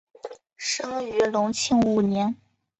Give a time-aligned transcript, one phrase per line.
[0.57, 2.35] 生于隆庆五年。